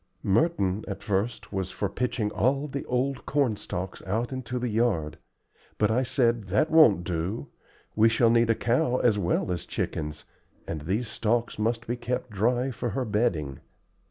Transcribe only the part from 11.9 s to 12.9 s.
kept dry for